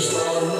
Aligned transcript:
Start. 0.00 0.59